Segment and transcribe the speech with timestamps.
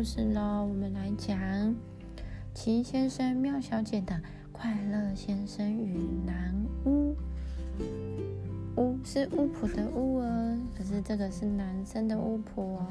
[0.00, 0.64] 故事喽。
[0.66, 1.76] 我们来讲
[2.54, 4.18] 奇先生、妙小姐的
[4.50, 6.54] 快乐先生与男
[6.86, 7.14] 巫。
[8.76, 12.82] 巫是巫婆的巫哦，可是这个是男生的巫婆。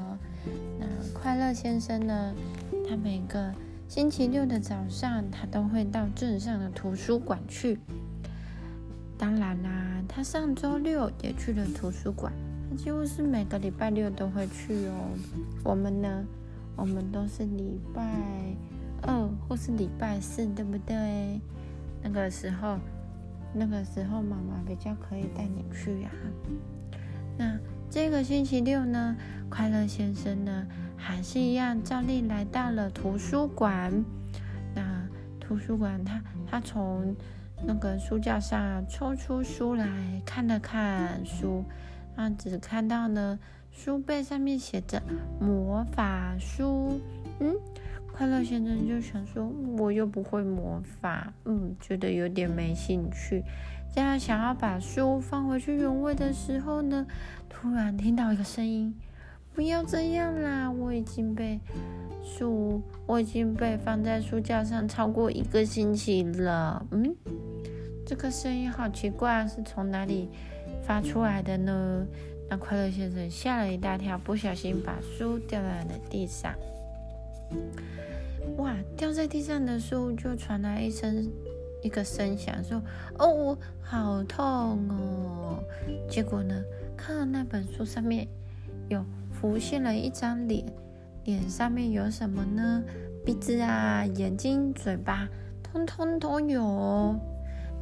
[0.78, 2.32] 那快乐先生呢？
[2.88, 3.52] 他每个
[3.88, 7.80] 星期六的早上，他都会到镇上的图书馆去。
[9.18, 12.32] 当然啦，他上周六也去了图书馆。
[12.70, 15.10] 他几乎是每个礼拜六都会去哦。
[15.64, 16.24] 我们呢，
[16.80, 18.02] 我们都是礼拜
[19.02, 21.38] 二或是礼拜四，对不对？
[22.02, 22.78] 那个时候，
[23.52, 26.10] 那个时候妈妈比较可以带你去呀。
[27.36, 27.58] 那
[27.90, 29.14] 这个星期六呢，
[29.50, 30.66] 快乐先生呢，
[30.96, 34.02] 还是一样照例来到了图书馆。
[34.74, 35.06] 那
[35.38, 37.14] 图书馆，他他从
[37.62, 39.86] 那个书架上抽出书来
[40.24, 41.62] 看了看书。
[42.16, 43.38] 他只看到呢，
[43.70, 45.02] 书背上面写着
[45.40, 47.00] 魔法书。
[47.38, 47.54] 嗯，
[48.12, 53.42] 快乐先生就想说，我又不会魔法，嗯，觉得有点没兴趣。
[53.94, 57.06] 这样想要把书放回去原位的时候呢，
[57.48, 58.94] 突然听到一个声音
[59.54, 61.58] ：“不要这样啦，我已经被
[62.22, 67.16] 书，我已经被放在书架上超过一个星期了。”嗯，
[68.06, 70.28] 这个声音好奇怪，是从哪里？
[70.82, 72.06] 发出来的呢？
[72.50, 76.52] 那快乐先生吓了一大跳，不小心把书掉在了地上。
[78.56, 78.74] 哇！
[78.96, 81.30] 掉在地上的书就传来一声
[81.80, 82.82] 一个声响，说
[83.18, 85.62] ：“哦，我好痛哦！”
[86.10, 86.60] 结果呢，
[86.96, 88.26] 看到那本书上面
[88.88, 90.64] 有浮现了一张脸，
[91.24, 92.82] 脸上面有什么呢？
[93.24, 95.28] 鼻子啊、眼睛、嘴巴，
[95.62, 97.14] 通通都有。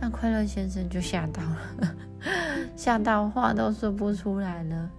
[0.00, 1.94] 那快乐先生就吓到了。
[2.76, 4.90] 吓到话都说不出来了，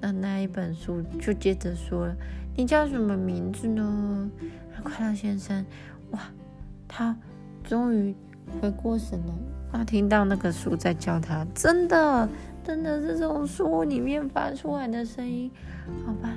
[0.00, 2.08] 那那一本书就接着说
[2.56, 4.30] ：“你叫什么名字呢？”
[4.82, 5.64] 快乐先生，
[6.12, 6.20] 哇，
[6.86, 7.16] 他
[7.64, 8.14] 终于
[8.60, 9.34] 回过神了。
[9.72, 12.28] 他听到那个书在叫他，真的，
[12.64, 15.50] 真的是从书里面发出来的声音。
[16.04, 16.30] 好吧，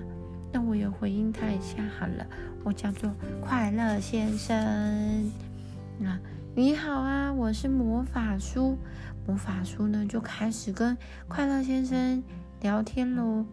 [0.51, 2.25] 那我也回应他一下好了。
[2.63, 3.11] 我叫做
[3.41, 4.55] 快乐先生。
[6.03, 6.19] 啊，
[6.55, 8.75] 你好啊，我是魔法书。
[9.27, 12.23] 魔法书呢，就开始跟快乐先生
[12.61, 13.45] 聊天喽。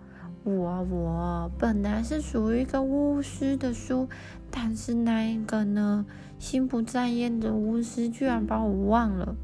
[0.43, 4.09] 我我本来是属于一个巫师的书，
[4.51, 6.07] 但是那一个呢，
[6.39, 9.37] 心不在焉的巫师居然把我忘了，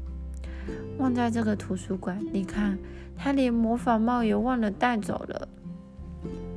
[0.97, 2.19] 忘在这个图书馆。
[2.33, 2.79] 你看，
[3.15, 5.47] 他连魔法帽也忘了带走了。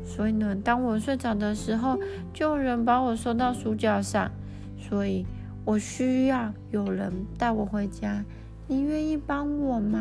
[0.02, 1.98] 所以呢，当我睡着的时候，
[2.32, 4.30] 就有人把我收到书架上，
[4.78, 5.26] 所以
[5.66, 8.24] 我需要有人带我回家。
[8.68, 9.98] 你愿意帮我吗？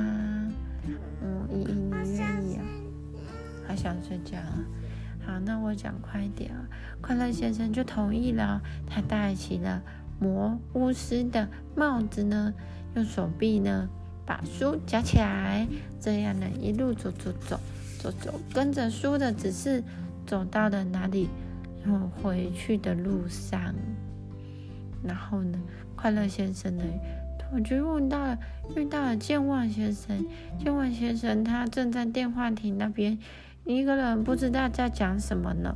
[1.24, 2.64] 嗯，依依，你愿意啊？
[3.68, 4.60] 还想睡觉啊？
[5.26, 6.70] 好，那我讲快点啊！
[7.02, 9.82] 快乐先生就同意了，他戴起了
[10.20, 12.54] 魔巫师的帽子呢，
[12.96, 13.90] 用手臂呢
[14.24, 15.68] 把书夹起来，
[16.00, 17.60] 这样呢一路走走走
[18.00, 19.84] 走走，跟着书的指示
[20.28, 21.28] 走到了哪里？
[21.84, 23.74] 然后回去的路上。
[25.08, 25.60] 然后呢，
[25.96, 26.84] 快乐先生呢？
[27.54, 28.38] 我就遇到了，
[28.76, 30.26] 遇到了健忘先生。
[30.60, 33.18] 健忘先生他正在电话亭那边，
[33.66, 35.76] 一个人不知道在讲什么呢。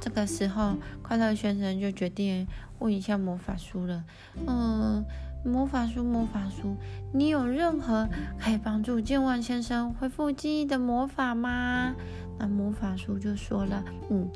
[0.00, 2.46] 这个时候，快乐先生就决定
[2.78, 4.04] 问一下魔法书了。
[4.46, 5.04] 嗯，
[5.44, 6.76] 魔法书，魔法书，
[7.12, 11.94] 你有任何可以帮助健忘先生恢复记忆的魔法吗？
[12.38, 14.28] 那魔法书就说了，嗯，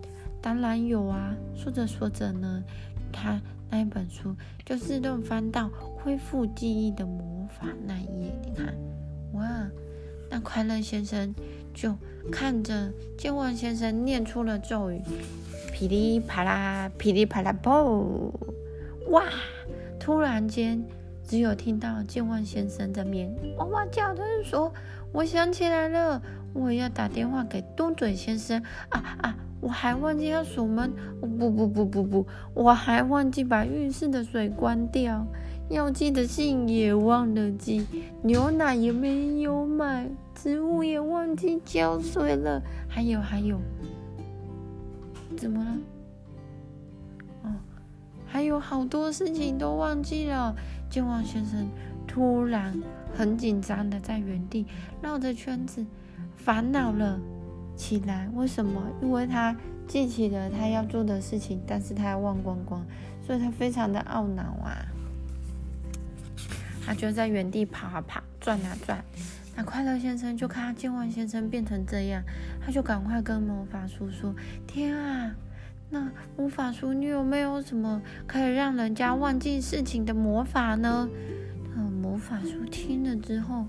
[0.43, 1.35] 当然有啊。
[1.55, 2.63] 说着说着呢，
[3.13, 3.41] 他。
[3.73, 4.35] 那一本书
[4.65, 8.75] 就自动翻到恢复记忆的魔法那一页，你看，
[9.35, 9.49] 哇！
[10.29, 11.33] 那快乐先生
[11.73, 11.95] 就
[12.33, 15.01] 看着健忘先生念出了咒语，
[15.73, 18.33] 噼里啪啦，噼里啪啦，啵！
[19.11, 19.23] 哇！
[20.01, 20.85] 突然间，
[21.25, 24.73] 只有听到健忘先生在面哇哇叫，他就说
[25.13, 26.21] ：“我想起来了，
[26.55, 35.27] 我要打电话给嘟嘴先生啊啊！”我还忘记要锁门，不不不不不，我还忘记把浴室的水关掉，
[35.69, 37.87] 要寄的信也忘了寄，
[38.23, 43.61] 牛奶也没有买，植物也忘记浇水了，还有还有，
[45.37, 45.77] 怎么了？
[47.45, 47.53] 哦，
[48.27, 50.57] 还有好多事情都忘记了。
[50.89, 51.69] 健忘先生
[52.05, 52.75] 突然
[53.15, 54.67] 很紧张的在原地
[55.01, 55.87] 绕着圈子，
[56.35, 57.21] 烦恼了。
[57.81, 58.29] 起来？
[58.35, 58.83] 为什么？
[59.01, 59.57] 因为他
[59.89, 62.85] 记起了他要做的事情，但是他要忘光光，
[63.27, 64.85] 所以他非常的懊恼啊。
[66.85, 69.03] 他就在原地跑啊跑，转啊转。
[69.57, 72.23] 那快乐先生就看他健忘先生变成这样，
[72.61, 74.35] 他就赶快跟魔法书说
[74.69, 75.35] ：“天啊，
[75.89, 81.09] 那魔法书，你有没有什么可以让人家忘记事情的魔法呢？
[82.03, 83.67] 魔法书听了之后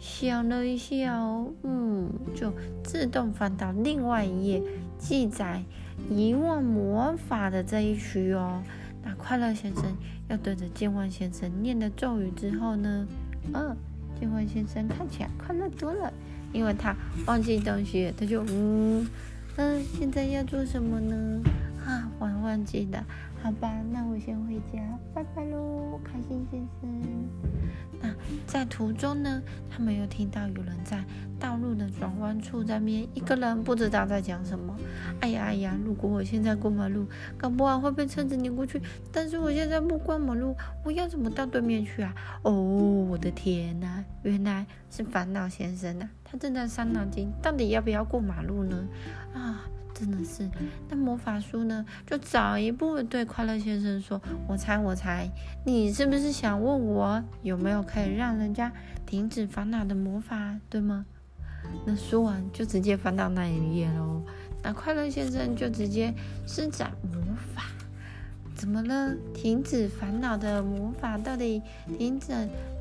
[0.00, 2.52] 想了一下哦，嗯，就
[2.82, 4.62] 自动翻到另外一页，
[4.98, 5.62] 记载
[6.08, 8.62] 遗忘魔法的这一区哦。
[9.04, 9.84] 那快乐先生
[10.28, 13.06] 要对着健忘先生念的咒语之后呢，
[13.52, 13.76] 嗯，
[14.18, 16.10] 健忘先生看起来快乐多了，
[16.52, 19.06] 因为他忘记东西，他就嗯
[19.56, 21.42] 嗯，现在要做什么呢？
[21.86, 23.04] 啊，我忘记了，
[23.42, 24.78] 好吧，那我先回家，
[25.14, 27.28] 拜拜喽，开心先生。
[28.02, 28.14] 那
[28.46, 31.02] 在途中呢，他们又听到有人在
[31.38, 34.76] 道路的转弯处那边，一个人不知道在讲什么。
[35.20, 37.06] 哎呀哎呀，如果我现在过马路，
[37.38, 38.80] 搞不好会被车子碾过去。
[39.10, 40.54] 但是我现在不过马路，
[40.84, 42.14] 我要怎么到对面去啊？
[42.42, 48.86] 哦，我的天哪，原来是烦恼先生呐，他正在伤脑筋，到底要不要过马路呢？
[49.32, 49.64] 啊！
[50.00, 50.48] 真的是，
[50.88, 51.84] 那魔法书呢？
[52.06, 54.18] 就早一步对快乐先生说
[54.48, 55.28] ：“我猜，我猜，
[55.66, 58.72] 你是不是想问我有没有可以让人家
[59.04, 61.04] 停止烦恼的魔法，对吗？”
[61.84, 64.22] 那说完就直接翻到那一页喽。
[64.62, 66.14] 那快乐先生就直接
[66.46, 67.20] 施展魔
[67.54, 67.64] 法，
[68.54, 69.14] 怎么了？
[69.34, 71.60] 停止烦恼的魔法到底
[71.98, 72.32] 停止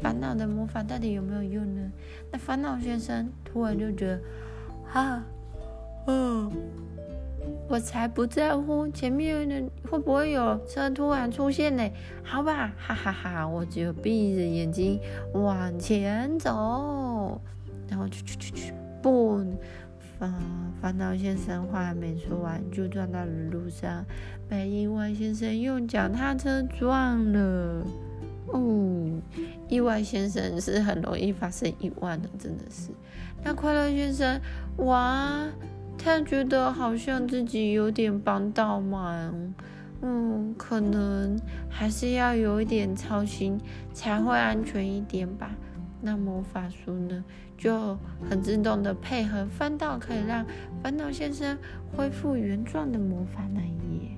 [0.02, 1.92] 烦恼的魔法到底有没有用呢？
[2.32, 4.22] 那烦恼先生突然就觉得，
[4.88, 5.22] 哈，
[6.08, 6.50] 嗯。
[7.68, 11.88] 我才不在乎前面的会不会有车突然出现呢？
[12.24, 15.00] 好吧，哈哈哈，我只有闭着眼睛
[15.34, 17.40] 往前走，
[17.88, 19.38] 然后去去去去，不，
[20.18, 20.34] 烦
[20.82, 24.04] 烦恼先生话还没说完，就撞到了路上，
[24.48, 27.86] 被意外先生用脚踏车撞了。
[28.48, 29.12] 哦，
[29.68, 32.90] 意外先生是很容易发生意外的，真的是。
[33.44, 34.42] 那快乐先生，
[34.78, 35.48] 哇！
[36.02, 39.54] 他觉得好像自己有点帮到忙，
[40.02, 41.38] 嗯，可能
[41.70, 43.60] 还是要有一点操心
[43.94, 45.52] 才会安全一点吧。
[46.02, 47.24] 那魔法书呢，
[47.58, 47.98] 就
[48.30, 50.46] 很自动的配合翻到可以让
[50.82, 51.58] 烦恼先生
[51.94, 54.12] 恢复原状的魔法那一页。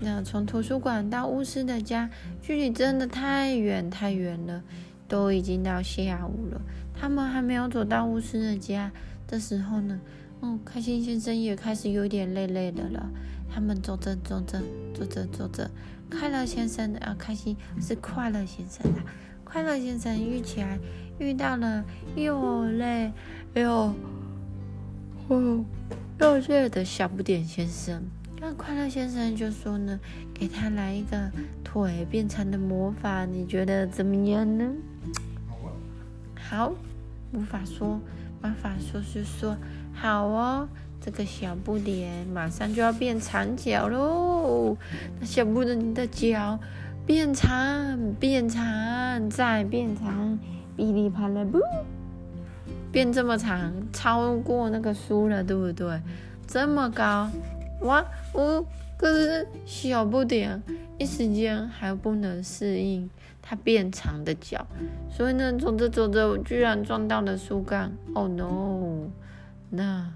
[0.00, 2.08] 那从图书馆到巫师的家，
[2.40, 4.62] 距离真的太远太远了，
[5.06, 6.60] 都已经到下午了。
[7.04, 8.90] 他们还没有走到巫师的家
[9.28, 10.00] 的时候呢，
[10.40, 13.10] 嗯，开心先生也开始有点累累的了。
[13.52, 14.62] 他们走着走着，
[14.94, 15.70] 走着走着，
[16.10, 19.04] 快乐先生啊，开心是快乐先生啊，
[19.44, 20.78] 快乐先生遇起来
[21.18, 21.84] 遇到了
[22.16, 23.12] 又累
[23.52, 23.94] 又
[25.28, 25.62] 哦
[26.18, 28.02] 又热的小不点先生。
[28.40, 30.00] 那快乐先生就说呢，
[30.32, 31.30] 给他来一个
[31.62, 34.72] 腿变长的魔法，你觉得怎么样呢？
[36.36, 36.72] 好，
[37.34, 38.00] 魔法说，
[38.40, 39.56] 魔法说是说
[39.92, 40.68] 好哦，
[41.00, 44.76] 这个小不点马上就要变长脚喽。
[45.18, 46.60] 那小不点的脚
[47.04, 50.38] 变长，变长，再变长，
[50.76, 51.58] 噼里啪啦不，
[52.92, 56.00] 变这么长，超过那个书了，对不对？
[56.46, 57.28] 这么高，
[57.80, 58.64] 哇呜！
[58.96, 60.62] 可是小不点
[60.98, 63.10] 一时间还不能适应。
[63.46, 64.66] 它变长的脚，
[65.10, 67.92] 所以呢，走着走着，我居然撞到了树干。
[68.14, 69.10] Oh no！
[69.68, 70.10] 那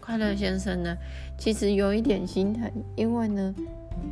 [0.00, 0.96] 快乐先生呢？
[1.36, 3.54] 其实有一点心疼，因为呢，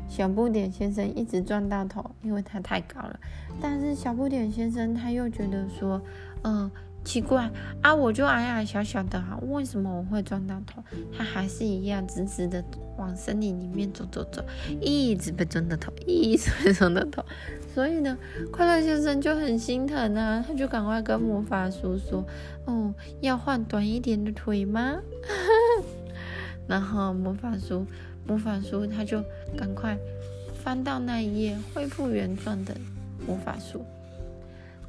[0.07, 3.19] 小不点先生一直撞到头，因为他太高了。
[3.59, 5.99] 但是小不点先生他又觉得说，
[6.45, 6.71] 嗯。
[7.03, 7.51] 奇怪
[7.83, 10.83] 啊，我就矮矮小小的哈，为什么我会撞到头？
[11.17, 12.63] 他还是一样直直的
[12.99, 14.45] 往森林里面走走走，
[14.81, 17.25] 一直被撞到头，一直被撞到头。
[17.75, 18.17] 所以呢，
[18.53, 22.25] 快乐先生就很心疼啊，他就赶快跟魔法叔说
[22.67, 24.99] ：“哦，要换短一点的腿吗？”
[26.69, 27.87] 然后魔法书，
[28.27, 29.25] 魔法书他就
[29.57, 29.97] 赶快
[30.63, 32.77] 翻到那一页恢复原状的
[33.27, 33.85] 魔法书。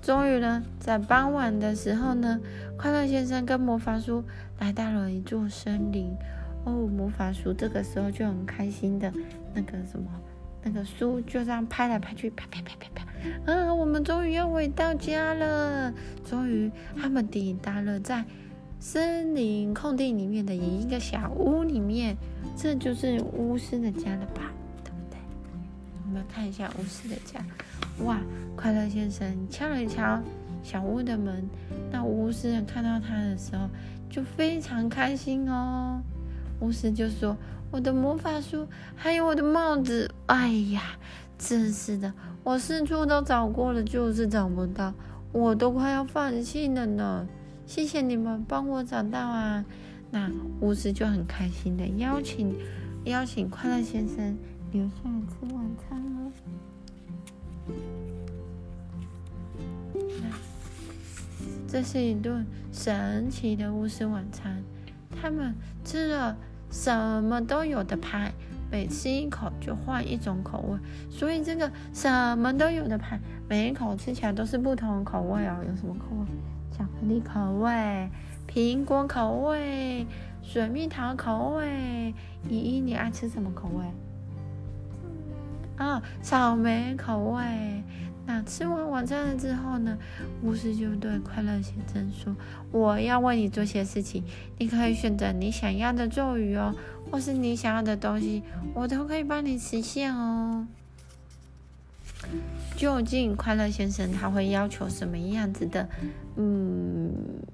[0.02, 2.40] 终于呢，在傍晚的时候呢，
[2.78, 4.24] 快乐先生跟魔法书
[4.60, 6.12] 来到了一座森林。
[6.64, 9.12] 哦，魔法书这个时候就很开心的，
[9.54, 10.10] 那个什么，
[10.64, 13.52] 那个书就这样拍来拍去，啪啪啪啪啪。
[13.52, 15.94] 啊，我们终于要回到家了。
[16.24, 18.26] 终于，他们抵达了在
[18.80, 22.18] 森林空地里面的一个小屋里面。
[22.56, 24.52] 这就是巫师的家了吧？
[26.12, 27.40] 我们看一下巫师的家。
[28.04, 28.20] 哇！
[28.54, 30.22] 快乐先生敲了一敲
[30.62, 31.50] 小屋的门，
[31.90, 33.70] 那巫师看到他的时候
[34.10, 36.02] 就非常开心哦。
[36.60, 37.38] 巫师就说
[37.72, 40.82] ：“我的魔法书，还有我的帽子，哎呀，
[41.38, 42.14] 真是的，
[42.44, 44.94] 我四处都找过了，就是找不到，
[45.32, 47.26] 我都快要放弃了呢。
[47.66, 49.64] 谢谢你们帮我找到啊！
[50.12, 52.54] 那巫师就很开心的邀请
[53.06, 54.38] 邀请快乐先生
[54.72, 56.32] 留下来吃晚餐了。
[61.68, 64.64] 这是一顿神奇的巫师晚餐，
[65.22, 66.38] 他们吃了
[66.70, 68.32] 什么都有的派。
[68.72, 75.58] 每吃一口就换一种口味，所以这个什么都有的派，每一口吃起来都是不同口味哦。
[75.68, 76.26] 有什么口味？
[76.72, 78.10] 巧克力口味、
[78.48, 80.08] 苹果口味、
[80.42, 82.14] 水蜜桃口味。
[82.48, 83.84] 依依，你爱吃什么口味？
[85.82, 87.84] 啊，草莓口味。
[88.28, 89.98] 那吃完晚餐了之后呢？
[90.44, 92.36] 巫师就对快乐先生说
[92.72, 94.24] ：“我要为你做些事情，
[94.60, 96.74] 你可以选择你想要的咒语哦。”
[97.10, 98.44] 或是你想要的东西，
[98.76, 100.68] 我都可以帮你实现哦。
[102.78, 105.90] 究竟快乐先生他会要求什么样子的
[106.38, 107.12] 嗯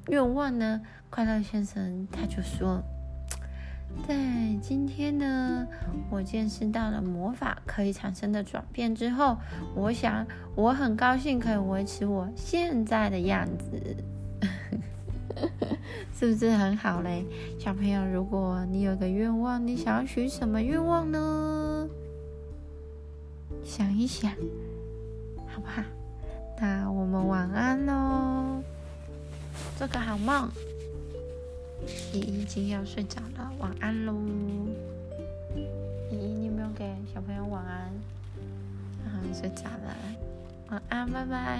[0.09, 0.81] 愿望呢？
[1.09, 2.83] 快乐先生他就说，
[4.07, 4.15] 在
[4.61, 5.67] 今天呢，
[6.09, 9.37] 我见识到了魔法可以产生的转变之后，
[9.75, 10.25] 我想
[10.55, 13.97] 我很高兴可以维持我现在的样子。
[16.13, 17.25] 是不是很好嘞，
[17.59, 18.03] 小朋友？
[18.05, 21.87] 如果你有个愿望，你想要许什么愿望呢？
[23.63, 24.31] 想一想，
[25.47, 25.83] 好不好？
[26.59, 28.63] 那我们晚安喽，
[29.77, 30.49] 做个好梦。
[32.13, 34.13] 依依已经要睡着了，晚安喽。
[35.55, 35.61] 依
[36.11, 37.91] 依，你有没有给小朋友晚安？
[39.05, 39.95] 啊，睡着了，
[40.69, 41.59] 晚安，拜拜。